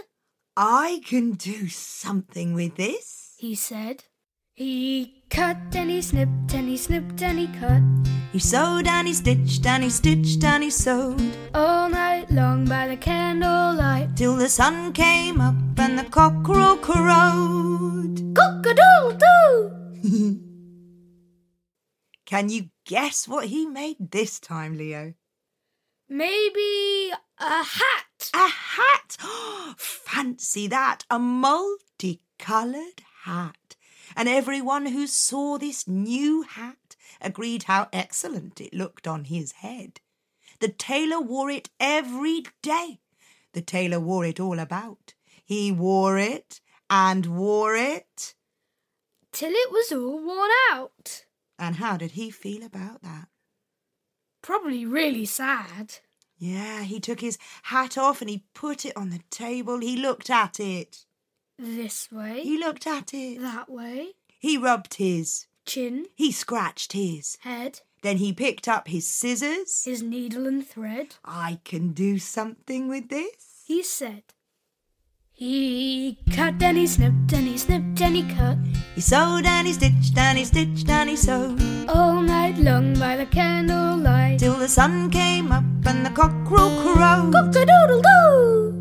I 0.55 1.01
can 1.07 1.31
do 1.31 1.67
something 1.69 2.53
with 2.53 2.75
this. 2.75 3.33
he 3.37 3.55
said. 3.55 4.03
He 4.53 5.23
cut 5.31 5.57
and 5.73 5.89
he 5.89 6.03
snipped 6.03 6.53
and 6.53 6.69
he 6.69 6.77
snipped 6.77 7.19
and 7.23 7.39
he 7.39 7.47
cut. 7.47 7.81
He 8.31 8.37
sewed 8.37 8.87
and 8.87 9.07
he 9.07 9.13
stitched 9.15 9.65
and 9.65 9.83
he 9.83 9.89
stitched 9.89 10.43
and 10.43 10.63
he 10.63 10.69
sewed 10.69 11.35
All 11.55 11.89
night 11.89 12.12
long 12.31 12.65
by 12.65 12.87
the 12.87 12.97
candlelight. 12.97 14.15
till 14.15 14.35
the 14.35 14.49
sun 14.49 14.93
came 14.93 15.41
up 15.41 15.55
and 15.77 15.97
the 15.97 16.03
cockerel 16.03 16.77
crowed. 16.77 18.35
Cock-a-doodle 18.35 19.17
doo! 19.17 20.39
Can 22.25 22.49
you 22.49 22.69
guess 22.85 23.27
what 23.27 23.45
he 23.45 23.65
made 23.65 24.11
this 24.11 24.39
time, 24.39 24.77
Leo? 24.77 25.13
Maybe 26.09 27.11
a 27.39 27.63
hat. 27.63 28.31
A 28.33 28.47
hat! 28.47 29.17
Fancy 29.77 30.67
that! 30.67 31.03
A 31.09 31.19
multicoloured 31.19 33.01
hat. 33.23 33.75
And 34.15 34.29
everyone 34.29 34.87
who 34.87 35.07
saw 35.07 35.57
this 35.57 35.87
new 35.87 36.43
hat 36.43 36.95
agreed 37.21 37.63
how 37.63 37.87
excellent 37.91 38.61
it 38.61 38.73
looked 38.73 39.07
on 39.07 39.25
his 39.25 39.53
head. 39.53 39.99
The 40.63 40.69
tailor 40.69 41.19
wore 41.19 41.49
it 41.49 41.69
every 41.77 42.45
day. 42.61 43.01
The 43.51 43.61
tailor 43.61 43.99
wore 43.99 44.23
it 44.23 44.39
all 44.39 44.59
about. 44.59 45.13
He 45.43 45.73
wore 45.73 46.17
it 46.17 46.61
and 46.89 47.25
wore 47.25 47.75
it. 47.75 48.33
Till 49.33 49.51
it 49.51 49.71
was 49.73 49.91
all 49.91 50.23
worn 50.25 50.49
out. 50.71 51.25
And 51.59 51.75
how 51.75 51.97
did 51.97 52.11
he 52.11 52.31
feel 52.31 52.63
about 52.63 53.01
that? 53.01 53.27
Probably 54.41 54.85
really 54.85 55.25
sad. 55.25 55.95
Yeah, 56.37 56.83
he 56.83 57.01
took 57.01 57.19
his 57.19 57.37
hat 57.63 57.97
off 57.97 58.21
and 58.21 58.29
he 58.29 58.45
put 58.53 58.85
it 58.85 58.95
on 58.95 59.09
the 59.09 59.19
table. 59.29 59.79
He 59.79 59.97
looked 59.97 60.29
at 60.29 60.61
it. 60.61 61.03
This 61.59 62.09
way, 62.09 62.41
He 62.41 62.57
looked 62.57 62.87
at 62.87 63.13
it. 63.13 63.41
that 63.41 63.69
way, 63.69 64.13
He 64.39 64.57
rubbed 64.57 64.93
his. 64.93 65.45
chin, 65.65 66.05
He 66.15 66.31
scratched 66.31 66.93
his. 66.93 67.37
head, 67.41 67.81
Then 68.03 68.17
he 68.17 68.33
picked 68.33 68.67
up 68.67 68.89
his 68.89 69.07
scissors. 69.07 69.85
his 69.85 70.03
needle 70.03 70.45
and 70.45 70.67
thread. 70.67 71.15
I 71.23 71.59
can 71.63 71.93
do 71.93 72.19
something 72.19 72.89
with 72.89 73.07
this. 73.07 73.63
He 73.65 73.81
said. 73.81 74.23
He 75.31 76.19
cut 76.35 76.61
and 76.61 76.77
he 76.77 76.85
snipped 76.85 77.31
and 77.31 77.47
he 77.47 77.57
snipped 77.57 78.01
and 78.01 78.15
he 78.17 78.23
cut. 78.23 78.57
He 78.93 78.99
sewed 78.99 79.45
and 79.45 79.65
he 79.67 79.73
stitched 79.73 80.17
and 80.17 80.37
he 80.37 80.43
stitched 80.43 80.89
and 80.89 81.09
he 81.09 81.15
sewed 81.15 81.61
All 81.87 82.21
night 82.21 82.57
long 82.57 82.93
by 82.99 83.15
the 83.15 83.25
candlelight. 83.25 84.37
till 84.37 84.55
the 84.55 84.67
sun 84.67 85.09
came 85.09 85.53
up 85.53 85.63
and 85.85 86.05
the 86.05 86.11
cockerel 86.11 86.81
crowed. 86.81 87.31
Cock-a-doodle 87.33 88.01
doo! 88.01 88.73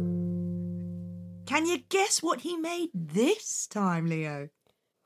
Can 1.46 1.66
you 1.66 1.78
guess 1.88 2.22
what 2.24 2.40
he 2.40 2.56
made 2.56 2.90
this 2.92 3.68
time, 3.68 4.06
Leo? 4.06 4.48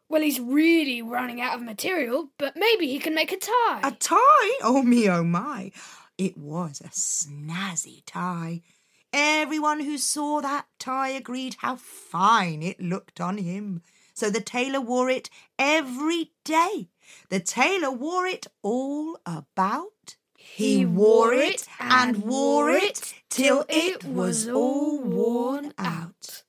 Well, 0.08 0.22
he's 0.22 0.38
really 0.38 1.02
running 1.02 1.40
out 1.40 1.56
of 1.56 1.62
material, 1.62 2.30
but 2.38 2.56
maybe 2.56 2.86
he 2.86 2.98
can 2.98 3.14
make 3.14 3.32
a 3.32 3.36
tie. 3.36 3.80
A 3.82 3.90
tie? 3.92 4.58
Oh 4.62 4.82
me, 4.82 5.08
oh 5.08 5.24
my. 5.24 5.72
It 6.16 6.38
was 6.38 6.80
a 6.80 6.88
snazzy 6.88 8.02
tie. 8.06 8.62
Everyone 9.12 9.80
who 9.80 9.98
saw 9.98 10.40
that 10.40 10.66
tie 10.78 11.08
agreed 11.08 11.56
how 11.58 11.76
fine 11.76 12.62
it 12.62 12.80
looked 12.80 13.20
on 13.20 13.38
him. 13.38 13.82
So 14.14 14.30
the 14.30 14.40
tailor 14.40 14.80
wore 14.80 15.10
it 15.10 15.28
every 15.58 16.32
day. 16.44 16.88
The 17.28 17.40
tailor 17.40 17.90
wore 17.90 18.26
it 18.26 18.46
all 18.62 19.18
about. 19.26 20.16
He 20.36 20.86
wore 20.86 21.34
it 21.34 21.66
and 21.80 22.22
wore 22.22 22.70
it 22.70 23.14
till 23.28 23.64
it 23.68 24.04
was 24.04 24.48
all 24.48 25.02
worn 25.02 25.72
out. 25.76 26.44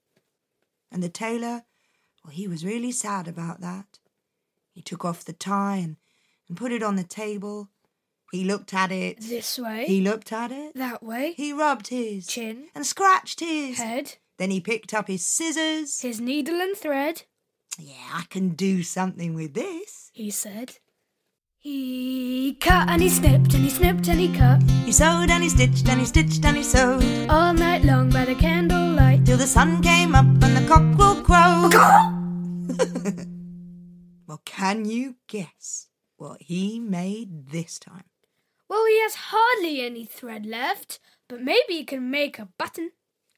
And 0.92 1.04
the 1.04 1.10
tailor, 1.10 1.64
well, 2.28 2.36
he 2.36 2.48
was 2.48 2.66
really 2.66 2.92
sad 2.92 3.28
about 3.28 3.62
that. 3.62 4.00
He 4.74 4.82
took 4.82 5.06
off 5.06 5.24
the 5.26 5.34
tie 5.34 5.78
and, 5.78 5.96
and 6.50 6.58
put 6.58 6.72
it 6.74 6.84
on 6.84 6.98
the 6.98 7.04
table. 7.04 7.70
He 8.34 8.44
looked 8.44 8.74
at 8.74 8.92
it. 8.92 9.22
This 9.22 9.58
way, 9.58 9.86
He 9.88 10.02
looked 10.02 10.34
at 10.34 10.52
it. 10.52 10.76
that 10.76 11.02
way, 11.02 11.34
He 11.38 11.54
rubbed 11.54 11.88
his 11.88 12.28
chin, 12.28 12.68
and 12.76 12.86
scratched 12.86 13.40
his. 13.40 13.78
head, 13.78 14.18
Then 14.38 14.52
he 14.52 14.60
picked 14.60 14.94
up 14.94 15.08
his 15.08 15.24
scissors. 15.26 16.02
his 16.02 16.20
needle 16.20 16.60
and 16.60 16.76
thread. 16.76 17.24
Yeah, 17.80 17.94
I 18.14 18.24
can 18.30 18.50
do 18.50 18.84
something 18.84 19.34
with 19.34 19.54
this. 19.54 20.12
he 20.14 20.30
said. 20.30 20.78
He 21.60 22.58
cut 22.62 22.88
and 22.90 23.02
he 23.02 23.10
snipped 23.10 23.54
and 23.54 23.64
he 23.64 23.70
snipped 23.70 24.08
and 24.08 24.20
he 24.20 24.34
cut 24.34 24.62
He 24.86 24.92
sewed 24.92 25.30
and 25.30 25.44
he 25.44 25.50
stitched 25.50 25.88
and 25.90 26.00
he 26.00 26.06
stitched 26.06 26.46
and 26.46 26.56
he 26.58 26.64
sewed 26.64 27.30
all 27.30 27.54
night 27.54 27.84
long 27.84 28.10
by 28.10 28.26
the 28.26 28.36
candlelight. 28.36 29.26
till 29.26 29.38
the 29.38 29.48
sun 29.48 29.82
came 29.82 30.16
up 30.16 30.26
and 30.26 30.56
the 30.58 30.66
cockerel 30.68 31.22
crowed. 31.24 32.17
well, 34.28 34.42
can 34.46 34.86
you 34.86 35.16
guess 35.28 35.88
what 36.18 36.42
he 36.42 36.80
made 36.80 37.50
this 37.50 37.80
time? 37.80 38.06
Well, 38.70 38.86
he 38.86 39.02
has 39.02 39.16
hardly 39.16 39.82
any 39.82 40.06
thread 40.06 40.46
left, 40.46 41.00
but 41.28 41.42
maybe 41.42 41.74
he 41.74 41.84
can 41.86 42.12
make 42.12 42.38
a 42.38 42.50
button. 42.58 42.92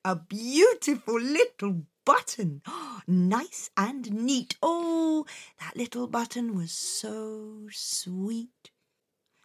A 0.04 0.16
beautiful 0.16 1.20
little 1.20 1.84
button. 2.06 2.62
nice 3.08 3.70
and 3.78 4.12
neat. 4.12 4.56
Oh, 4.64 5.26
that 5.60 5.78
little 5.78 6.08
button 6.08 6.56
was 6.56 6.72
so 6.72 7.68
sweet. 7.72 8.72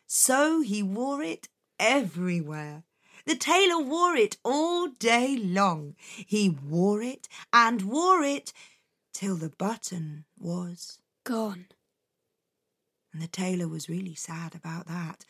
So 0.06 0.60
he 0.62 0.82
wore 0.82 1.22
it 1.22 1.48
everywhere. 1.78 2.84
The 3.26 3.36
tailor 3.36 3.82
wore 3.82 4.16
it 4.16 4.36
all 4.44 4.88
day 4.88 5.36
long. 5.36 5.96
He 5.98 6.48
wore 6.48 7.02
it 7.02 7.28
and 7.52 7.82
wore 7.82 8.22
it 8.22 8.52
till 9.14 9.36
the 9.36 9.48
button 9.48 10.26
was. 10.38 10.98
Gone. 11.24 11.66
And 13.12 13.22
the 13.22 13.28
tailor 13.28 13.68
was 13.68 13.88
really 13.88 14.14
sad 14.14 14.54
about 14.54 14.86
that. 14.88 15.24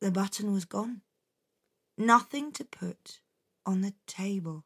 The 0.00 0.10
button 0.10 0.52
was 0.52 0.64
gone. 0.64 1.02
Nothing 1.98 2.52
to 2.52 2.64
put 2.64 3.20
on 3.66 3.80
the 3.80 3.92
table. 4.06 4.64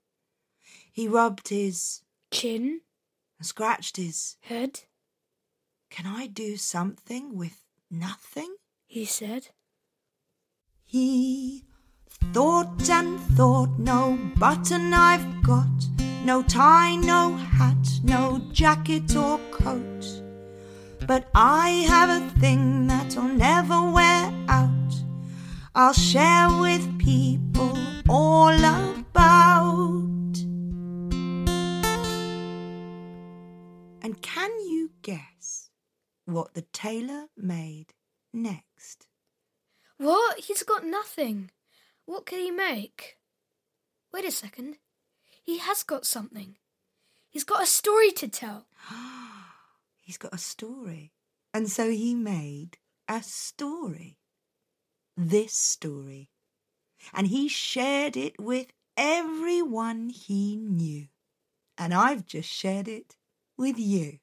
He 0.92 1.08
rubbed 1.08 1.48
his 1.48 2.02
Chin, 2.30 2.82
and 3.38 3.46
scratched 3.46 3.96
his. 3.96 4.36
head, 4.42 4.82
Can 5.88 6.06
I 6.06 6.26
do 6.26 6.56
something 6.56 7.36
with 7.36 7.64
nothing? 7.90 8.54
he 8.86 9.04
said. 9.04 9.48
He 10.84 11.64
thought 12.32 12.88
and 12.88 13.20
thought, 13.36 13.78
no 13.78 14.18
button 14.36 14.92
I've 14.94 15.42
got, 15.42 15.66
no 16.24 16.42
tie, 16.42 16.96
no 16.96 17.34
hat, 17.36 17.88
no 18.02 18.40
jacket 18.52 19.14
or 19.16 19.38
coat. 19.50 20.22
But 21.06 21.28
I 21.34 21.68
have 21.88 22.10
a 22.10 22.40
thing 22.40 22.86
that'll 22.86 23.22
never 23.22 23.90
wear 23.90 24.32
out. 24.48 24.94
I'll 25.74 25.92
share 25.92 26.48
with 26.60 26.98
people 26.98 27.76
all 28.08 28.52
about. 28.52 30.36
And 34.02 34.20
can 34.22 34.50
you 34.60 34.90
guess 35.02 35.70
what 36.30 36.54
the 36.54 36.62
tailor 36.72 37.26
made 37.36 37.94
next. 38.32 39.06
What? 39.98 40.40
He's 40.40 40.62
got 40.62 40.84
nothing. 40.84 41.50
What 42.10 42.26
could 42.26 42.40
he 42.40 42.50
make? 42.50 43.18
Wait 44.12 44.24
a 44.24 44.32
second. 44.32 44.78
He 45.44 45.58
has 45.58 45.84
got 45.84 46.04
something. 46.04 46.56
He's 47.28 47.44
got 47.44 47.62
a 47.62 47.66
story 47.66 48.10
to 48.10 48.26
tell. 48.26 48.66
He's 50.02 50.18
got 50.18 50.34
a 50.34 50.38
story. 50.38 51.12
And 51.54 51.70
so 51.70 51.88
he 51.88 52.16
made 52.16 52.78
a 53.06 53.22
story. 53.22 54.18
This 55.16 55.52
story. 55.52 56.30
And 57.14 57.28
he 57.28 57.46
shared 57.46 58.16
it 58.16 58.40
with 58.40 58.72
everyone 58.96 60.08
he 60.08 60.56
knew. 60.56 61.06
And 61.78 61.94
I've 61.94 62.26
just 62.26 62.48
shared 62.48 62.88
it 62.88 63.14
with 63.56 63.78
you. 63.78 64.18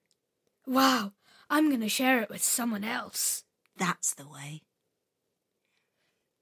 Wow, 0.66 1.14
I'm 1.50 1.70
going 1.70 1.80
to 1.80 1.88
share 1.88 2.22
it 2.22 2.30
with 2.30 2.44
someone 2.44 2.84
else. 2.84 3.46
That's 3.78 4.14
the 4.14 4.28
way. 4.28 4.64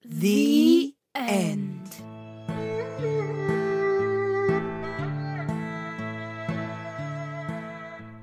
The 0.03 0.84
end. 1.25 1.71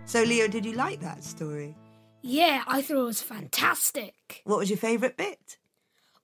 So, 0.06 0.22
Leo, 0.22 0.46
did 0.46 0.66
you 0.66 0.72
like 0.72 1.00
that 1.00 1.24
story? 1.24 1.74
Yeah, 2.20 2.64
I 2.66 2.82
thought 2.82 2.98
it 2.98 3.02
was 3.02 3.22
fantastic. 3.22 4.42
What 4.44 4.58
was 4.58 4.68
your 4.68 4.76
favourite 4.76 5.16
bit? 5.16 5.56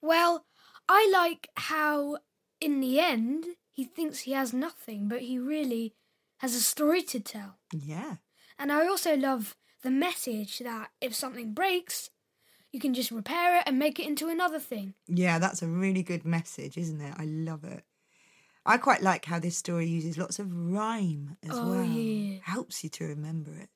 Well, 0.02 0.44
I 0.88 1.10
like 1.12 1.48
how, 1.56 2.18
in 2.60 2.80
the 2.80 3.00
end, 3.00 3.46
he 3.72 3.84
thinks 3.84 4.20
he 4.20 4.32
has 4.32 4.52
nothing, 4.52 5.08
but 5.08 5.22
he 5.22 5.38
really 5.38 5.94
has 6.38 6.54
a 6.54 6.60
story 6.60 7.02
to 7.02 7.18
tell. 7.18 7.58
Yeah. 7.72 8.16
And 8.58 8.70
I 8.70 8.86
also 8.86 9.16
love 9.16 9.56
the 9.82 9.90
message 9.90 10.58
that 10.58 10.90
if 11.00 11.14
something 11.14 11.52
breaks, 11.52 12.10
you 12.72 12.80
can 12.80 12.94
just 12.94 13.10
repair 13.10 13.56
it 13.56 13.62
and 13.66 13.78
make 13.78 13.98
it 13.98 14.06
into 14.06 14.28
another 14.28 14.58
thing. 14.58 14.94
Yeah, 15.06 15.38
that's 15.38 15.62
a 15.62 15.66
really 15.68 16.02
good 16.02 16.24
message, 16.24 16.76
isn't 16.76 17.00
it? 17.00 17.14
I 17.16 17.24
love 17.24 17.64
it. 17.64 17.84
I 18.66 18.76
quite 18.76 19.02
like 19.02 19.24
how 19.24 19.38
this 19.38 19.56
story 19.56 19.86
uses 19.86 20.18
lots 20.18 20.38
of 20.38 20.52
rhyme 20.52 21.36
as 21.42 21.50
Oh, 21.56 21.70
well. 21.70 21.84
yeah. 21.84 22.38
Helps 22.42 22.84
you 22.84 22.90
to 22.90 23.04
remember 23.06 23.52
it. 23.54 23.70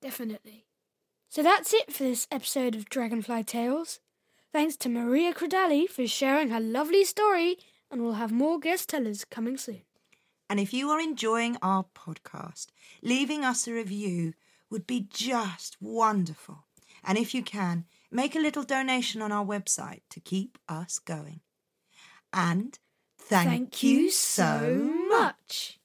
Definitely. 0.00 0.66
So 1.28 1.42
that's 1.42 1.72
it 1.72 1.92
for 1.92 2.02
this 2.02 2.26
episode 2.30 2.74
of 2.74 2.88
Dragonfly 2.90 3.44
Tales. 3.44 4.00
Thanks 4.52 4.76
to 4.78 4.90
Maria 4.90 5.32
Cradali 5.32 5.88
for 5.88 6.06
sharing 6.06 6.50
her 6.50 6.60
lovely 6.60 7.04
story, 7.04 7.56
and 7.90 8.02
we'll 8.02 8.14
have 8.14 8.32
more 8.32 8.58
guest 8.58 8.90
tellers 8.90 9.24
coming 9.24 9.56
soon. 9.56 9.82
And 10.50 10.60
if 10.60 10.74
you 10.74 10.90
are 10.90 11.00
enjoying 11.00 11.56
our 11.62 11.86
podcast, 11.94 12.66
leaving 13.02 13.44
us 13.44 13.66
a 13.66 13.72
review 13.72 14.34
would 14.68 14.86
be 14.86 15.06
just 15.10 15.78
wonderful. 15.80 16.66
And 17.02 17.16
if 17.16 17.32
you 17.34 17.42
can, 17.42 17.86
make 18.12 18.36
a 18.36 18.40
little 18.40 18.62
donation 18.62 19.22
on 19.22 19.32
our 19.32 19.44
website 19.44 20.02
to 20.10 20.20
keep 20.20 20.58
us 20.68 20.98
going. 20.98 21.40
And 22.32 22.78
thank, 23.18 23.82
you 23.82 24.10
so 24.10 24.92
much. 25.08 25.80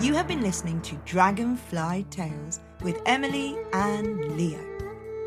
You 0.00 0.14
have 0.14 0.26
been 0.26 0.42
listening 0.42 0.80
to 0.82 0.96
Dragonfly 1.04 2.06
Tales 2.10 2.60
with 2.82 3.00
Emily 3.06 3.56
and 3.72 4.36
Leo. 4.36 4.60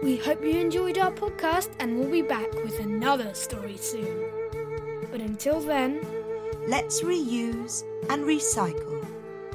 We 0.03 0.17
hope 0.17 0.43
you 0.43 0.51
enjoyed 0.51 0.97
our 0.97 1.11
podcast, 1.11 1.69
and 1.79 1.97
we'll 1.97 2.11
be 2.11 2.21
back 2.21 2.53
with 2.63 2.79
another 2.79 3.33
story 3.33 3.77
soon. 3.77 4.29
But 5.11 5.21
until 5.21 5.59
then, 5.59 6.01
Let's 6.69 7.01
reuse 7.01 7.83
and 8.09 8.25
recycle, 8.25 9.03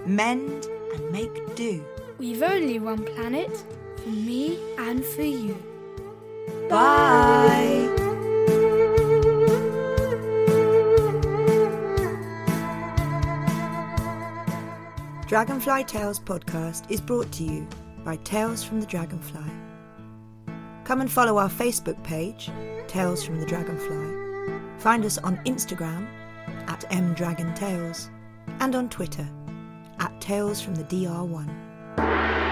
mend 0.05 0.67
and 0.95 1.13
make 1.13 1.55
do. 1.55 1.85
we've 2.19 2.43
only 2.43 2.81
one 2.81 3.05
planet 3.05 3.57
for 4.03 4.09
me 4.09 4.59
and 4.79 5.05
for 5.05 5.23
you. 5.23 5.57
Bye. 6.69 7.91
Dragonfly 15.27 15.85
Tales 15.85 16.21
podcast 16.21 16.91
is 16.91 17.01
brought 17.01 17.33
to 17.33 17.45
you 17.45 17.67
by 18.05 18.17
Tales 18.17 18.63
from 18.63 18.81
the 18.81 18.87
Dragonfly. 18.87 19.43
Come 20.85 21.01
and 21.01 21.11
follow 21.11 21.39
our 21.39 21.49
Facebook 21.49 22.01
page, 22.05 22.51
Tales 22.87 23.25
from 23.25 23.41
the 23.41 23.47
Dragonfly. 23.47 24.79
Find 24.79 25.05
us 25.05 25.19
on 25.19 25.39
Instagram 25.39 26.07
at 26.69 26.89
mdragontales 26.91 28.11
and 28.61 28.75
on 28.75 28.89
Twitter 28.89 29.27
at 29.99 30.21
Tales 30.21 30.61
from 30.61 30.75
the 30.75 30.85
DR1. 30.85 32.44